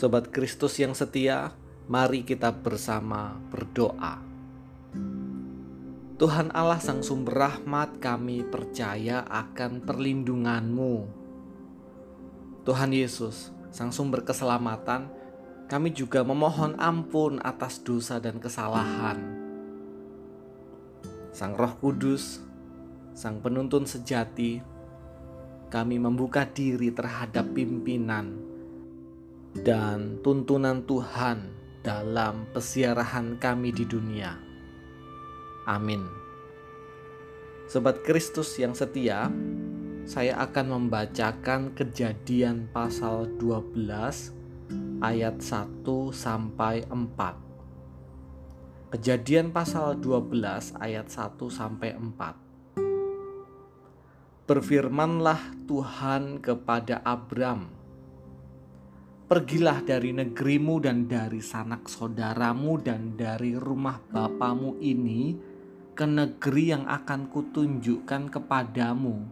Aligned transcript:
Sobat 0.00 0.32
Kristus 0.32 0.80
yang 0.80 0.96
setia, 0.96 1.52
mari 1.84 2.24
kita 2.24 2.56
bersama 2.56 3.36
berdoa. 3.52 4.16
Tuhan 6.16 6.48
Allah 6.56 6.80
Sang 6.80 7.04
Sumber 7.04 7.36
Rahmat 7.36 8.00
kami 8.00 8.40
percaya 8.48 9.20
akan 9.28 9.84
perlindungan-Mu. 9.84 10.94
Tuhan 12.64 12.96
Yesus, 12.96 13.52
Sang 13.68 13.92
Sumber 13.92 14.24
Keselamatan, 14.24 15.12
kami 15.68 15.92
juga 15.92 16.24
memohon 16.24 16.80
ampun 16.80 17.36
atas 17.44 17.84
dosa 17.84 18.16
dan 18.16 18.40
kesalahan. 18.40 19.20
Sang 21.28 21.52
Roh 21.52 21.76
Kudus, 21.76 22.40
Sang 23.12 23.44
Penuntun 23.44 23.84
Sejati, 23.84 24.64
kami 25.68 26.00
membuka 26.00 26.48
diri 26.48 26.88
terhadap 26.88 27.52
pimpinan 27.52 28.49
dan 29.54 30.18
tuntunan 30.22 30.82
Tuhan 30.86 31.50
dalam 31.82 32.46
pesiarahan 32.54 33.38
kami 33.40 33.72
di 33.74 33.84
dunia. 33.88 34.38
Amin. 35.66 36.06
Sobat 37.70 38.02
Kristus 38.02 38.58
yang 38.58 38.74
setia, 38.74 39.30
saya 40.02 40.42
akan 40.42 40.66
membacakan 40.74 41.70
Kejadian 41.78 42.66
pasal 42.74 43.30
12 43.38 44.34
ayat 45.02 45.38
1 45.38 45.86
sampai 46.10 46.82
4. 46.90 48.90
Kejadian 48.90 49.54
pasal 49.54 50.02
12 50.02 50.74
ayat 50.82 51.06
1 51.06 51.38
sampai 51.46 51.94
4. 51.94 52.34
Berfirmanlah 54.50 55.38
Tuhan 55.70 56.42
kepada 56.42 56.98
Abram, 57.06 57.70
Pergilah 59.30 59.86
dari 59.86 60.10
negerimu 60.10 60.82
dan 60.82 61.06
dari 61.06 61.38
sanak 61.38 61.86
saudaramu 61.86 62.82
dan 62.82 63.14
dari 63.14 63.54
rumah 63.54 64.02
bapamu 64.10 64.82
ini 64.82 65.38
ke 65.94 66.02
negeri 66.02 66.74
yang 66.74 66.82
akan 66.90 67.30
kutunjukkan 67.30 68.26
kepadamu. 68.26 69.22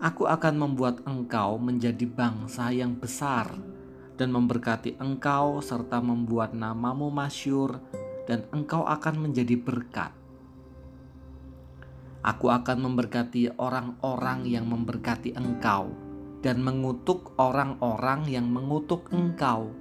Aku 0.00 0.24
akan 0.24 0.56
membuat 0.56 1.04
engkau 1.04 1.60
menjadi 1.60 2.08
bangsa 2.08 2.72
yang 2.72 2.96
besar 2.96 3.52
dan 4.16 4.32
memberkati 4.32 4.96
engkau 5.04 5.60
serta 5.60 6.00
membuat 6.00 6.56
namamu 6.56 7.12
masyur 7.12 7.76
dan 8.24 8.48
engkau 8.56 8.88
akan 8.88 9.28
menjadi 9.28 9.52
berkat. 9.60 10.16
Aku 12.24 12.48
akan 12.48 12.88
memberkati 12.88 13.60
orang-orang 13.60 14.48
yang 14.48 14.64
memberkati 14.64 15.36
engkau 15.36 16.05
dan 16.44 16.60
mengutuk 16.60 17.32
orang-orang 17.40 18.28
yang 18.28 18.46
mengutuk 18.48 19.08
engkau. 19.12 19.72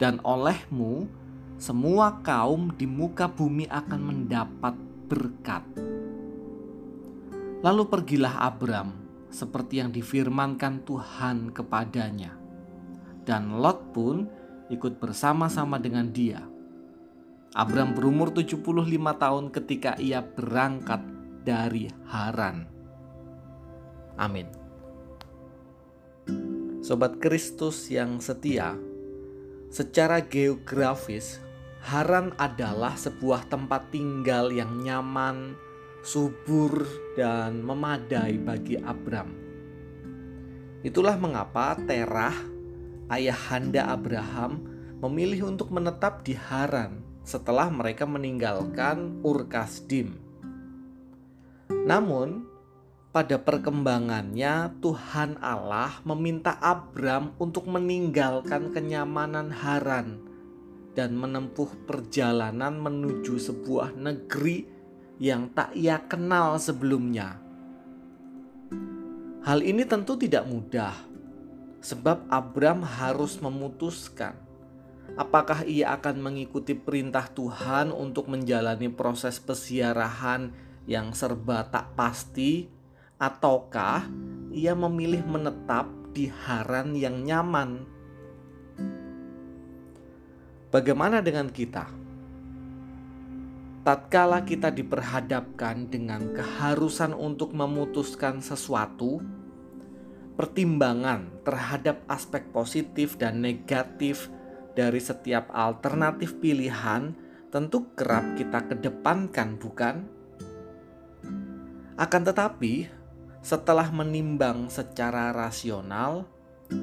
Dan 0.00 0.16
olehmu, 0.24 1.04
semua 1.60 2.24
kaum 2.24 2.72
di 2.72 2.88
muka 2.88 3.28
bumi 3.28 3.68
akan 3.68 4.00
mendapat 4.00 4.74
berkat. 5.10 5.64
Lalu 7.60 7.82
pergilah 7.92 8.40
Abram 8.40 8.96
seperti 9.28 9.84
yang 9.84 9.92
difirmankan 9.92 10.82
Tuhan 10.88 11.52
kepadanya. 11.52 12.32
Dan 13.28 13.60
Lot 13.60 13.92
pun 13.92 14.24
ikut 14.72 14.96
bersama-sama 14.96 15.76
dengan 15.76 16.08
dia. 16.08 16.40
Abram 17.52 17.92
berumur 17.92 18.30
75 18.30 18.62
tahun 19.18 19.44
ketika 19.50 19.98
ia 19.98 20.22
berangkat 20.22 21.02
dari 21.42 21.90
Haran. 22.06 22.64
Amin. 24.14 24.59
Sobat 26.90 27.22
Kristus 27.22 27.86
yang 27.86 28.18
setia, 28.18 28.74
secara 29.70 30.18
geografis, 30.26 31.38
Haran 31.86 32.34
adalah 32.34 32.98
sebuah 32.98 33.46
tempat 33.46 33.94
tinggal 33.94 34.50
yang 34.50 34.82
nyaman, 34.82 35.54
subur, 36.02 36.82
dan 37.14 37.62
memadai 37.62 38.42
bagi 38.42 38.74
Abram. 38.74 39.30
Itulah 40.82 41.14
mengapa 41.14 41.78
Terah, 41.78 42.34
ayahanda 43.06 43.86
Abraham, 43.94 44.58
memilih 44.98 45.46
untuk 45.46 45.70
menetap 45.70 46.26
di 46.26 46.34
Haran 46.34 47.06
setelah 47.22 47.70
mereka 47.70 48.02
meninggalkan 48.02 49.22
Ur 49.22 49.46
Kasdim. 49.46 50.18
Namun, 51.70 52.49
pada 53.10 53.42
perkembangannya 53.42 54.78
Tuhan 54.78 55.42
Allah 55.42 55.98
meminta 56.06 56.54
Abram 56.62 57.34
untuk 57.42 57.66
meninggalkan 57.66 58.70
kenyamanan 58.70 59.50
Haran 59.50 60.22
dan 60.94 61.18
menempuh 61.18 61.90
perjalanan 61.90 62.78
menuju 62.78 63.34
sebuah 63.34 63.98
negeri 63.98 64.62
yang 65.18 65.50
tak 65.50 65.74
ia 65.74 65.98
kenal 66.06 66.54
sebelumnya. 66.62 67.42
Hal 69.42 69.66
ini 69.66 69.82
tentu 69.82 70.14
tidak 70.14 70.46
mudah, 70.46 70.94
sebab 71.82 72.30
Abram 72.30 72.86
harus 72.86 73.42
memutuskan 73.42 74.38
apakah 75.18 75.66
ia 75.66 75.90
akan 75.98 76.22
mengikuti 76.22 76.78
perintah 76.78 77.26
Tuhan 77.26 77.90
untuk 77.90 78.30
menjalani 78.30 78.86
proses 78.92 79.42
pesiarahan 79.42 80.54
yang 80.86 81.10
serba 81.10 81.66
tak 81.66 81.98
pasti 81.98 82.79
ataukah 83.20 84.08
ia 84.48 84.72
memilih 84.72 85.20
menetap 85.28 85.84
di 86.16 86.32
Haran 86.32 86.96
yang 86.96 87.20
nyaman? 87.20 87.84
Bagaimana 90.72 91.20
dengan 91.20 91.52
kita? 91.52 91.84
Tatkala 93.84 94.44
kita 94.48 94.72
diperhadapkan 94.72 95.88
dengan 95.92 96.32
keharusan 96.32 97.12
untuk 97.12 97.52
memutuskan 97.52 98.40
sesuatu, 98.40 99.20
pertimbangan 100.36 101.28
terhadap 101.44 102.00
aspek 102.08 102.48
positif 102.56 103.20
dan 103.20 103.44
negatif 103.44 104.32
dari 104.72 105.00
setiap 105.00 105.52
alternatif 105.52 106.40
pilihan 106.40 107.12
tentu 107.50 107.90
kerap 107.98 108.38
kita 108.38 108.68
kedepankan, 108.70 109.58
bukan? 109.58 109.96
Akan 111.98 112.22
tetapi, 112.22 112.99
setelah 113.40 113.88
menimbang 113.88 114.68
secara 114.68 115.32
rasional, 115.32 116.28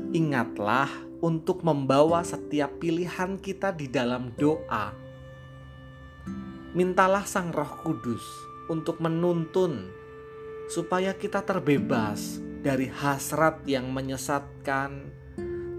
ingatlah 0.09 0.90
untuk 1.22 1.62
membawa 1.62 2.25
setiap 2.25 2.81
pilihan 2.81 3.38
kita 3.38 3.73
di 3.73 3.85
dalam 3.90 4.34
doa. 4.34 4.94
Mintalah 6.73 7.25
Sang 7.25 7.53
Roh 7.53 7.81
Kudus 7.85 8.25
untuk 8.69 9.01
menuntun 9.01 9.90
supaya 10.69 11.13
kita 11.13 11.45
terbebas 11.45 12.41
dari 12.62 12.89
hasrat 12.89 13.63
yang 13.69 13.94
menyesatkan, 13.94 15.13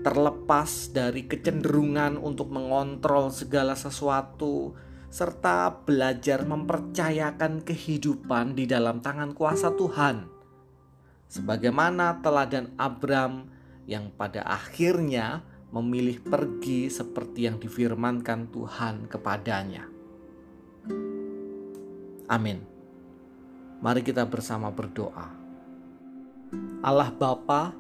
terlepas 0.07 0.95
dari 0.95 1.27
kecenderungan 1.27 2.17
untuk 2.17 2.55
mengontrol 2.55 3.35
segala 3.35 3.75
sesuatu, 3.75 4.79
serta 5.11 5.85
belajar 5.85 6.47
mempercayakan 6.47 7.67
kehidupan 7.67 8.55
di 8.55 8.65
dalam 8.65 9.03
tangan 9.03 9.35
kuasa 9.35 9.75
Tuhan 9.75 10.38
sebagaimana 11.29 12.25
teladan 12.25 12.73
Abram 12.81 13.47
yang 13.85 14.09
pada 14.17 14.45
akhirnya 14.45 15.45
memilih 15.69 16.25
pergi 16.25 16.89
seperti 16.89 17.45
yang 17.45 17.61
difirmankan 17.61 18.49
Tuhan 18.49 19.05
kepadanya. 19.09 19.85
Amin. 22.29 22.65
Mari 23.81 24.01
kita 24.05 24.25
bersama 24.25 24.73
berdoa. 24.73 25.29
Allah 26.81 27.13
Bapa, 27.13 27.77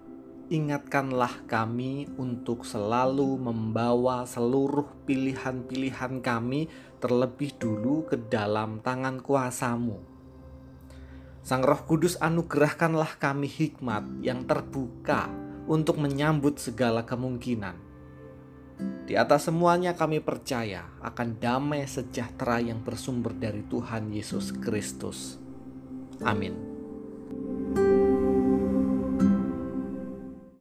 ingatkanlah 0.52 1.48
kami 1.48 2.08
untuk 2.20 2.64
selalu 2.64 3.40
membawa 3.40 4.28
seluruh 4.28 4.88
pilihan-pilihan 5.08 6.20
kami 6.20 6.68
terlebih 7.00 7.56
dulu 7.56 8.04
ke 8.08 8.16
dalam 8.28 8.80
tangan 8.84 9.20
kuasamu 9.20 10.17
Sang 11.48 11.64
Roh 11.64 11.80
Kudus 11.88 12.20
anugerahkanlah 12.20 13.16
kami 13.16 13.48
hikmat 13.48 14.20
yang 14.20 14.44
terbuka 14.44 15.32
untuk 15.64 15.96
menyambut 15.96 16.60
segala 16.60 17.08
kemungkinan. 17.08 17.72
Di 19.08 19.16
atas 19.16 19.48
semuanya 19.48 19.96
kami 19.96 20.20
percaya 20.20 20.92
akan 21.00 21.40
damai 21.40 21.88
sejahtera 21.88 22.60
yang 22.60 22.84
bersumber 22.84 23.32
dari 23.32 23.64
Tuhan 23.64 24.12
Yesus 24.12 24.52
Kristus. 24.60 25.40
Amin. 26.20 26.52